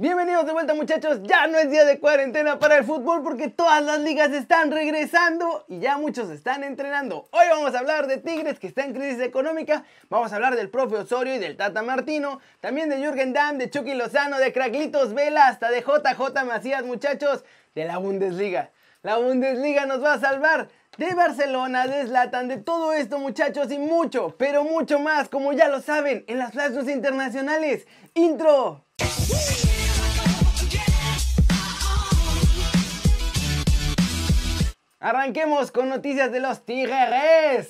[0.00, 3.82] Bienvenidos de vuelta muchachos, ya no es día de cuarentena para el fútbol porque todas
[3.82, 7.26] las ligas están regresando y ya muchos están entrenando.
[7.32, 10.70] Hoy vamos a hablar de Tigres que está en crisis económica, vamos a hablar del
[10.70, 15.14] profe Osorio y del Tata Martino, también de Jürgen Damm, de Chucky Lozano, de Craglitos
[15.14, 17.42] Vela, hasta de JJ Macías muchachos,
[17.74, 18.70] de la Bundesliga.
[19.02, 23.78] La Bundesliga nos va a salvar de Barcelona, de Zlatan, de todo esto muchachos y
[23.78, 27.88] mucho, pero mucho más, como ya lo saben, en las flashes internacionales.
[28.14, 28.84] Intro.
[35.00, 37.68] Arranquemos con noticias de los Tigres.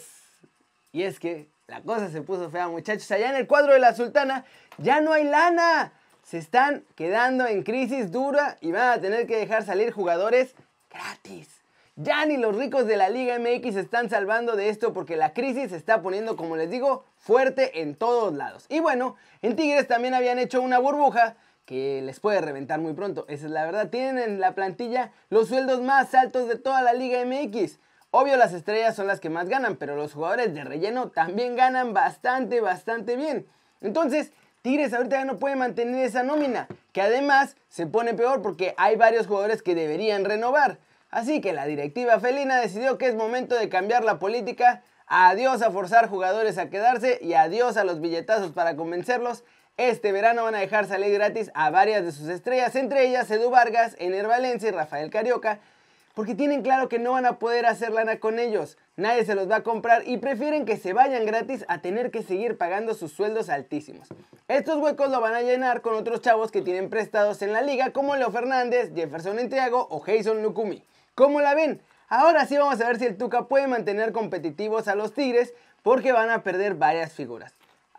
[0.92, 3.10] Y es que la cosa se puso fea, muchachos.
[3.10, 4.46] Allá en el cuadro de la Sultana
[4.78, 5.92] ya no hay lana.
[6.22, 10.54] Se están quedando en crisis dura y van a tener que dejar salir jugadores
[10.90, 11.48] gratis.
[11.96, 15.34] Ya ni los ricos de la Liga MX se están salvando de esto porque la
[15.34, 18.64] crisis se está poniendo, como les digo, fuerte en todos lados.
[18.70, 21.36] Y bueno, en Tigres también habían hecho una burbuja
[21.68, 23.26] que les puede reventar muy pronto.
[23.28, 23.90] Esa es la verdad.
[23.90, 27.78] Tienen en la plantilla los sueldos más altos de toda la Liga MX.
[28.10, 31.92] Obvio las estrellas son las que más ganan, pero los jugadores de relleno también ganan
[31.92, 33.46] bastante, bastante bien.
[33.82, 38.74] Entonces, Tigres ahorita ya no puede mantener esa nómina, que además se pone peor porque
[38.78, 40.78] hay varios jugadores que deberían renovar.
[41.10, 44.82] Así que la directiva felina decidió que es momento de cambiar la política.
[45.06, 49.44] Adiós a forzar jugadores a quedarse y adiós a los billetazos para convencerlos
[49.78, 53.48] este verano van a dejar salir gratis a varias de sus estrellas, entre ellas Edu
[53.48, 55.60] Vargas, Ener Valencia y Rafael Carioca,
[56.14, 58.76] porque tienen claro que no van a poder hacer lana con ellos.
[58.96, 62.24] Nadie se los va a comprar y prefieren que se vayan gratis a tener que
[62.24, 64.08] seguir pagando sus sueldos altísimos.
[64.48, 67.92] Estos huecos lo van a llenar con otros chavos que tienen prestados en la liga
[67.92, 70.82] como Leo Fernández, Jefferson Entriago o Jason Lukumi.
[71.14, 71.80] ¿Cómo la ven?
[72.08, 75.54] Ahora sí vamos a ver si el Tuca puede mantener competitivos a los Tigres
[75.84, 77.57] porque van a perder varias figuras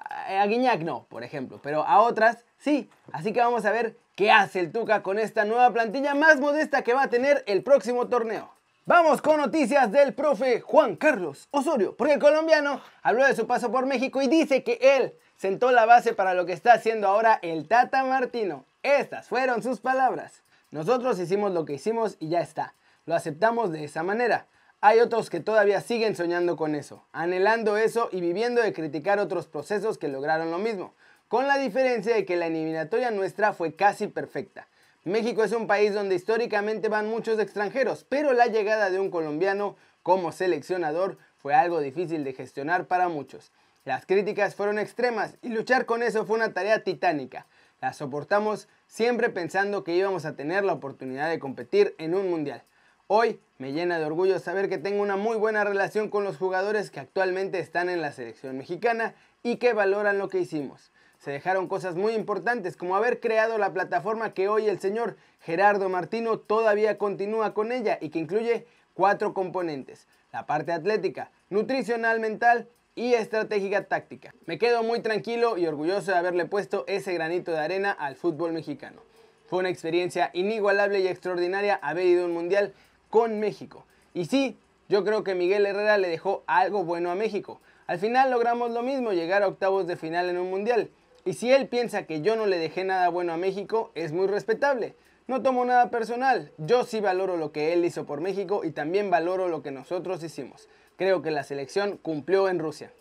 [0.10, 2.90] a Guiñac no, por ejemplo, pero a otras sí.
[3.12, 6.82] Así que vamos a ver qué hace el Tuca con esta nueva plantilla más modesta
[6.84, 8.50] que va a tener el próximo torneo.
[8.86, 13.72] Vamos con noticias del profe Juan Carlos Osorio, porque el colombiano habló de su paso
[13.72, 17.38] por México y dice que él sentó la base para lo que está haciendo ahora
[17.44, 18.66] el Tata Martino.
[18.82, 20.42] Estas fueron sus palabras.
[20.72, 22.74] Nosotros hicimos lo que hicimos y ya está.
[23.06, 24.48] Lo aceptamos de esa manera.
[24.82, 29.46] Hay otros que todavía siguen soñando con eso, anhelando eso y viviendo de criticar otros
[29.46, 30.94] procesos que lograron lo mismo,
[31.28, 34.70] con la diferencia de que la eliminatoria nuestra fue casi perfecta.
[35.04, 39.76] México es un país donde históricamente van muchos extranjeros, pero la llegada de un colombiano
[40.02, 43.52] como seleccionador fue algo difícil de gestionar para muchos.
[43.84, 47.48] Las críticas fueron extremas y luchar con eso fue una tarea titánica.
[47.82, 52.64] La soportamos siempre pensando que íbamos a tener la oportunidad de competir en un mundial.
[53.12, 56.92] Hoy me llena de orgullo saber que tengo una muy buena relación con los jugadores
[56.92, 60.92] que actualmente están en la selección mexicana y que valoran lo que hicimos.
[61.18, 65.90] Se dejaron cosas muy importantes como haber creado la plataforma que hoy el señor Gerardo
[65.90, 70.08] Martino todavía continúa con ella y que incluye cuatro componentes.
[70.32, 74.36] La parte atlética, nutricional, mental y estratégica táctica.
[74.46, 78.54] Me quedo muy tranquilo y orgulloso de haberle puesto ese granito de arena al fútbol
[78.54, 79.02] mexicano.
[79.48, 82.72] Fue una experiencia inigualable y extraordinaria haber ido a un mundial
[83.10, 83.86] con México.
[84.14, 87.62] Y sí, yo creo que Miguel Herrera le dejó algo bueno a México.
[87.88, 90.90] Al final logramos lo mismo, llegar a octavos de final en un mundial.
[91.26, 94.28] Y si él piensa que yo no le dejé nada bueno a México, es muy
[94.28, 94.96] respetable.
[95.28, 99.12] No tomo nada personal, yo sí valoro lo que él hizo por México y también
[99.12, 100.68] valoro lo que nosotros hicimos.
[100.96, 102.92] Creo que la selección cumplió en Rusia.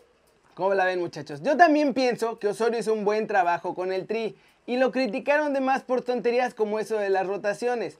[0.52, 1.40] ¿Cómo la ven muchachos?
[1.42, 4.36] Yo también pienso que Osorio hizo un buen trabajo con el Tri
[4.66, 7.98] y lo criticaron de más por tonterías como eso de las rotaciones.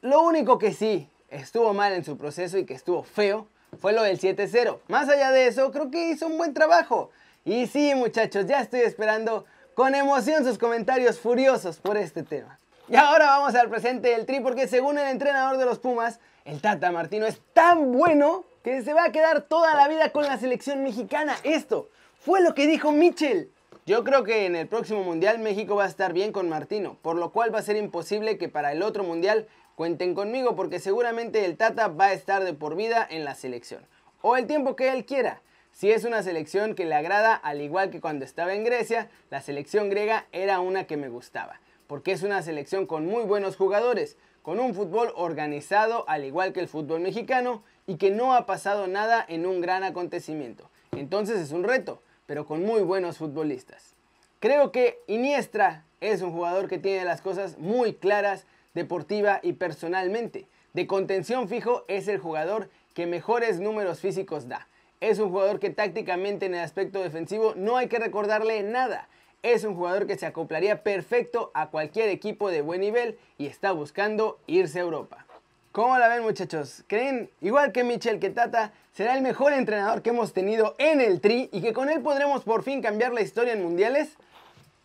[0.00, 3.48] Lo único que sí, estuvo mal en su proceso y que estuvo feo
[3.80, 4.78] fue lo del 7-0.
[4.88, 7.10] Más allá de eso, creo que hizo un buen trabajo.
[7.44, 9.44] Y sí, muchachos, ya estoy esperando
[9.74, 12.58] con emoción sus comentarios furiosos por este tema.
[12.88, 16.60] Y ahora vamos al presente del Tri, porque según el entrenador de los Pumas, el
[16.60, 20.36] Tata Martino es tan bueno que se va a quedar toda la vida con la
[20.36, 21.36] selección mexicana.
[21.42, 21.88] Esto
[22.20, 23.50] fue lo que dijo Mitchell.
[23.86, 27.16] Yo creo que en el próximo Mundial México va a estar bien con Martino, por
[27.16, 31.44] lo cual va a ser imposible que para el otro Mundial Cuenten conmigo porque seguramente
[31.44, 33.86] el Tata va a estar de por vida en la selección.
[34.20, 35.40] O el tiempo que él quiera.
[35.72, 39.40] Si es una selección que le agrada, al igual que cuando estaba en Grecia, la
[39.40, 41.60] selección griega era una que me gustaba.
[41.86, 46.60] Porque es una selección con muy buenos jugadores, con un fútbol organizado al igual que
[46.60, 50.68] el fútbol mexicano y que no ha pasado nada en un gran acontecimiento.
[50.92, 53.94] Entonces es un reto, pero con muy buenos futbolistas.
[54.40, 60.46] Creo que Iniestra es un jugador que tiene las cosas muy claras deportiva y personalmente.
[60.72, 64.68] De contención fijo es el jugador que mejores números físicos da.
[65.00, 69.08] Es un jugador que tácticamente en el aspecto defensivo no hay que recordarle nada.
[69.42, 73.72] es un jugador que se acoplaría perfecto a cualquier equipo de buen nivel y está
[73.72, 75.26] buscando irse a Europa.
[75.72, 76.84] ¿Cómo la ven muchachos?
[76.86, 81.20] ¿Creen, igual que Michel, que Tata será el mejor entrenador que hemos tenido en el
[81.20, 84.16] Tri y que con él podremos por fin cambiar la historia en mundiales?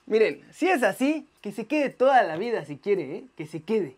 [0.08, 3.24] Miren, si es así, que se quede toda la vida si quiere, ¿eh?
[3.36, 3.96] que se quede.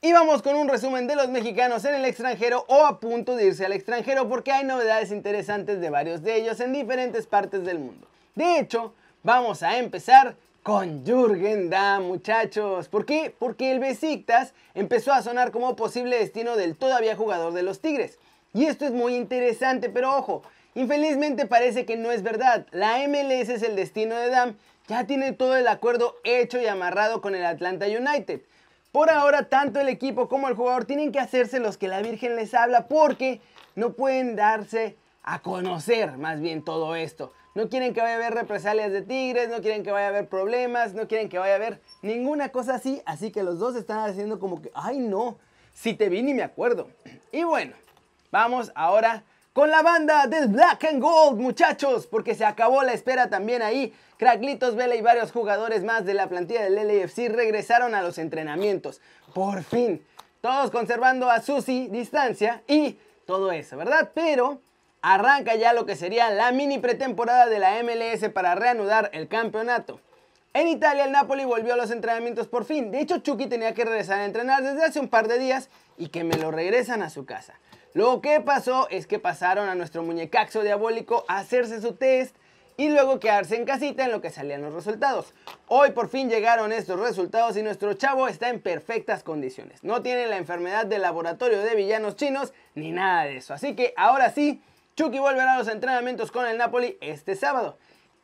[0.00, 3.46] Y vamos con un resumen de los mexicanos en el extranjero o a punto de
[3.46, 7.78] irse al extranjero porque hay novedades interesantes de varios de ellos en diferentes partes del
[7.78, 8.06] mundo.
[8.34, 12.88] De hecho, vamos a empezar con Jürgen Damm, muchachos.
[12.88, 13.34] ¿Por qué?
[13.38, 18.18] Porque el Besiktas empezó a sonar como posible destino del todavía jugador de los Tigres.
[18.54, 20.42] Y esto es muy interesante, pero ojo,
[20.74, 22.66] infelizmente parece que no es verdad.
[22.70, 24.56] La MLS es el destino de Damm,
[24.88, 28.40] ya tiene todo el acuerdo hecho y amarrado con el Atlanta United.
[28.90, 32.36] Por ahora, tanto el equipo como el jugador tienen que hacerse los que la Virgen
[32.36, 33.40] les habla porque
[33.74, 37.32] no pueden darse a conocer más bien todo esto.
[37.54, 40.28] No quieren que vaya a haber represalias de Tigres, no quieren que vaya a haber
[40.28, 43.02] problemas, no quieren que vaya a haber ninguna cosa así.
[43.04, 45.38] Así que los dos están haciendo como que, ay no,
[45.74, 46.88] si te vi ni me acuerdo.
[47.30, 47.74] Y bueno,
[48.30, 53.28] vamos ahora con la banda del Black and Gold, muchachos, porque se acabó la espera
[53.28, 53.92] también ahí.
[54.16, 59.00] Cracklitos Vela y varios jugadores más de la plantilla del LAFC regresaron a los entrenamientos.
[59.34, 60.04] Por fin,
[60.40, 64.10] todos conservando a Susi distancia y todo eso, ¿verdad?
[64.14, 64.60] Pero
[65.02, 70.00] arranca ya lo que sería la mini pretemporada de la MLS para reanudar el campeonato.
[70.54, 72.90] En Italia el Napoli volvió a los entrenamientos por fin.
[72.90, 76.08] De hecho, Chucky tenía que regresar a entrenar desde hace un par de días y
[76.08, 77.54] que me lo regresan a su casa.
[77.94, 82.34] Lo que pasó es que pasaron a nuestro muñecaxo diabólico a hacerse su test
[82.78, 85.34] y luego quedarse en casita en lo que salían los resultados.
[85.68, 89.84] Hoy por fin llegaron estos resultados y nuestro chavo está en perfectas condiciones.
[89.84, 93.52] No tiene la enfermedad del laboratorio de villanos chinos ni nada de eso.
[93.52, 94.62] Así que ahora sí,
[94.96, 97.76] Chucky volverá a los entrenamientos con el Napoli este sábado.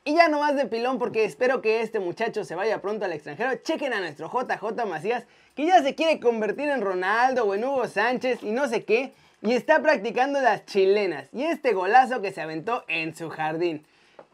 [0.02, 3.12] Y ya no más de pilón porque espero que este muchacho se vaya pronto al
[3.12, 3.54] extranjero.
[3.56, 7.86] Chequen a nuestro JJ Macías que ya se quiere convertir en Ronaldo o en Hugo
[7.86, 9.12] Sánchez y no sé qué
[9.42, 13.86] y está practicando las chilenas y este golazo que se aventó en su jardín.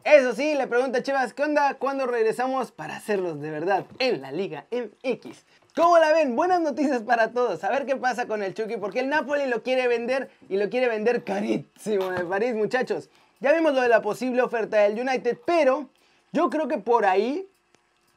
[0.03, 1.73] Eso sí, le pregunta a Chivas, ¿qué onda?
[1.75, 5.45] ¿Cuándo regresamos para hacerlos de verdad en la Liga MX?
[5.75, 6.35] ¿Cómo la ven?
[6.35, 7.63] Buenas noticias para todos.
[7.63, 10.69] A ver qué pasa con el Chucky, porque el Napoli lo quiere vender y lo
[10.69, 13.09] quiere vender carísimo de París, muchachos.
[13.39, 15.89] Ya vimos lo de la posible oferta del United, pero
[16.31, 17.47] yo creo que por ahí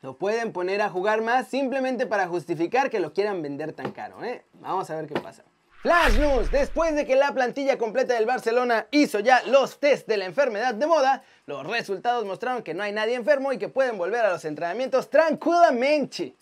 [0.03, 4.23] lo pueden poner a jugar más simplemente para justificar que lo quieran vender tan caro.
[4.23, 4.45] ¿eh?
[4.61, 5.43] Vamos a ver qué pasa.
[5.89, 10.19] Flash News, después de que la plantilla completa del Barcelona hizo ya los test de
[10.19, 13.97] la enfermedad de moda, los resultados mostraron que no hay nadie enfermo y que pueden
[13.97, 16.37] volver a los entrenamientos tranquilamente.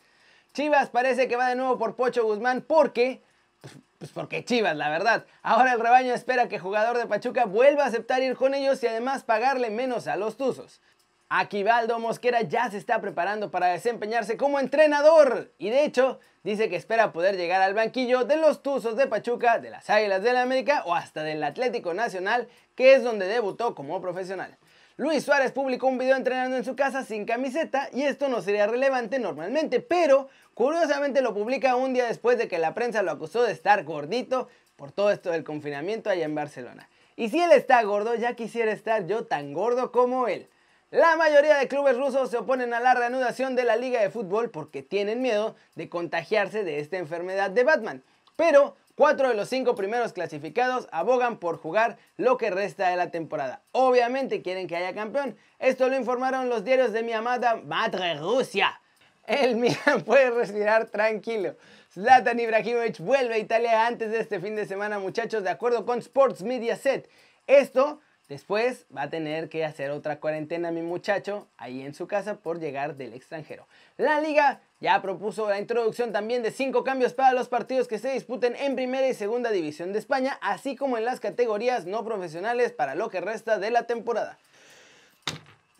[0.53, 3.23] Chivas parece que va de nuevo por Pocho Guzmán porque...
[3.61, 5.27] Pues, pues porque Chivas, la verdad.
[5.45, 8.83] Ahora el rebaño espera que el jugador de Pachuca vuelva a aceptar ir con ellos
[8.83, 10.81] y además pagarle menos a los Tuzos.
[11.29, 16.77] Aquivaldo Mosquera ya se está preparando para desempeñarse como entrenador y de hecho dice que
[16.77, 20.43] espera poder llegar al banquillo de los Tuzos de Pachuca, de las Águilas de la
[20.43, 22.47] América o hasta del Atlético Nacional,
[22.77, 24.57] que es donde debutó como profesional.
[24.97, 28.69] Luis Suárez publicó un video entrenando en su casa sin camiseta y esto no sería
[28.69, 33.43] relevante normalmente, pero curiosamente lo publica un día después de que la prensa lo acusó
[33.43, 36.89] de estar gordito por todo esto del confinamiento allá en Barcelona.
[37.17, 40.49] Y si él está gordo, ya quisiera estar yo tan gordo como él.
[40.93, 44.51] La mayoría de clubes rusos se oponen a la reanudación de la liga de fútbol
[44.51, 48.05] porque tienen miedo de contagiarse de esta enfermedad de Batman.
[48.37, 53.11] Pero cuatro de los cinco primeros clasificados abogan por jugar lo que resta de la
[53.11, 53.63] temporada.
[53.73, 55.37] Obviamente quieren que haya campeón.
[55.59, 58.81] Esto lo informaron los diarios de mi amada Madre Rusia.
[59.27, 61.57] El Milan puede respirar tranquilo.
[61.93, 65.99] Zlatan Ibrahimovic vuelve a Italia antes de este fin de semana, muchachos, de acuerdo con
[65.99, 67.11] Sports Media Set.
[67.49, 72.35] Esto Después va a tener que hacer otra cuarentena mi muchacho ahí en su casa
[72.35, 73.69] por llegar del extranjero.
[73.99, 78.11] La liga ya propuso la introducción también de cinco cambios para los partidos que se
[78.13, 82.73] disputen en primera y segunda división de España, así como en las categorías no profesionales
[82.73, 84.39] para lo que resta de la temporada.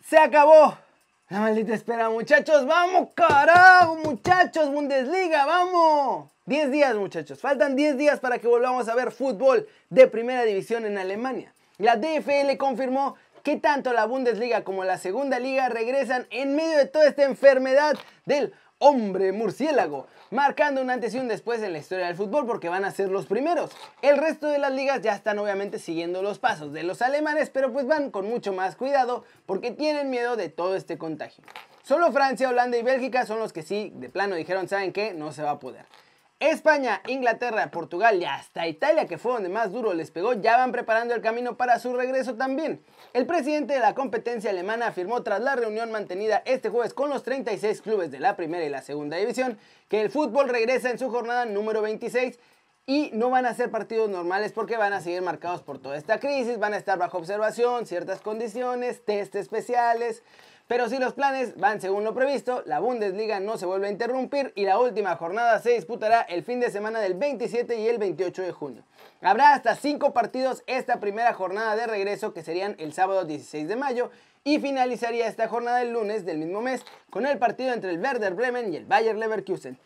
[0.05, 0.77] ¡Se acabó!
[1.27, 2.65] La maldita espera, muchachos.
[2.65, 4.71] ¡Vamos, carajo, muchachos!
[4.71, 6.31] Bundesliga, ¡vamos!
[6.45, 7.41] 10 días, muchachos.
[7.41, 11.53] Faltan 10 días para que volvamos a ver fútbol de primera división en Alemania.
[11.79, 16.87] La DFL confirmó que tanto la Bundesliga como la Segunda Liga regresan en medio de
[16.87, 22.07] toda esta enfermedad del hombre murciélago, marcando un antes y un después en la historia
[22.07, 23.69] del fútbol porque van a ser los primeros.
[24.01, 27.71] El resto de las ligas ya están obviamente siguiendo los pasos de los alemanes, pero
[27.71, 31.43] pues van con mucho más cuidado porque tienen miedo de todo este contagio.
[31.83, 35.13] Solo Francia, Holanda y Bélgica son los que sí, de plano dijeron, ¿saben qué?
[35.13, 35.85] No se va a poder.
[36.39, 40.71] España, Inglaterra, Portugal y hasta Italia, que fue donde más duro les pegó, ya van
[40.71, 42.79] preparando el camino para su regreso también.
[43.13, 47.23] El presidente de la competencia alemana afirmó tras la reunión mantenida este jueves con los
[47.23, 49.57] 36 clubes de la primera y la segunda división
[49.89, 52.37] que el fútbol regresa en su jornada número 26
[52.85, 56.19] y no van a ser partidos normales porque van a seguir marcados por toda esta
[56.19, 60.21] crisis, van a estar bajo observación, ciertas condiciones, test especiales.
[60.67, 64.51] Pero si los planes van según lo previsto, la Bundesliga no se vuelve a interrumpir
[64.55, 68.41] y la última jornada se disputará el fin de semana del 27 y el 28
[68.41, 68.83] de junio.
[69.21, 73.75] Habrá hasta 5 partidos esta primera jornada de regreso que serían el sábado 16 de
[73.77, 74.11] mayo
[74.43, 78.33] y finalizaría esta jornada el lunes del mismo mes con el partido entre el Werder
[78.33, 79.77] Bremen y el Bayer Leverkusen.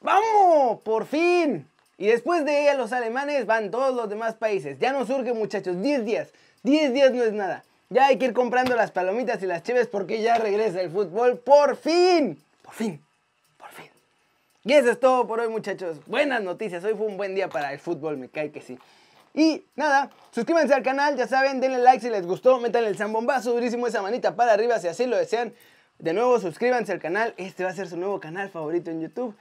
[0.00, 0.82] ¡Vamos!
[0.82, 1.66] ¡Por fin!
[1.96, 4.78] Y después de ella los alemanes van todos los demás países.
[4.78, 6.28] Ya no surge muchachos, 10 días.
[6.64, 7.62] 10 días no es nada.
[7.90, 11.38] Ya hay que ir comprando las palomitas y las cheves porque ya regresa el fútbol.
[11.38, 12.42] ¡Por fin!
[12.62, 13.04] ¡Por fin!
[13.58, 13.90] ¡Por fin!
[14.64, 15.98] Y eso es todo por hoy muchachos.
[16.06, 16.82] Buenas noticias.
[16.82, 18.78] Hoy fue un buen día para el fútbol, me cae que sí.
[19.34, 23.52] Y nada, suscríbanse al canal, ya saben, denle like si les gustó, metan el zambombazo
[23.52, 25.52] durísimo esa manita para arriba si así lo desean.
[25.98, 29.34] De nuevo, suscríbanse al canal, este va a ser su nuevo canal favorito en YouTube.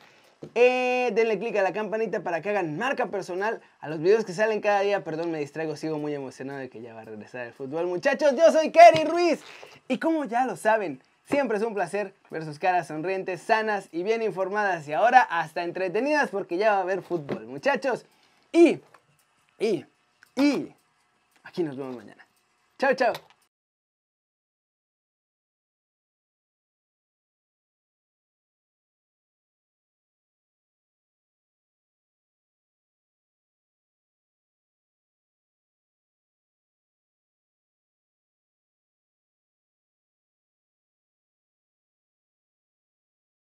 [0.55, 4.33] Eh, denle click a la campanita para que hagan marca personal a los videos que
[4.33, 5.03] salen cada día.
[5.03, 7.87] Perdón, me distraigo, sigo muy emocionado de que ya va a regresar el fútbol.
[7.87, 9.41] Muchachos, yo soy Kerry Ruiz.
[9.87, 14.03] Y como ya lo saben, siempre es un placer ver sus caras sonrientes, sanas y
[14.03, 14.87] bien informadas.
[14.87, 18.05] Y ahora hasta entretenidas porque ya va a haber fútbol, muchachos.
[18.51, 18.79] Y,
[19.59, 19.85] y,
[20.35, 20.73] y,
[21.43, 22.25] aquí nos vemos mañana.
[22.77, 23.32] Chao, chao.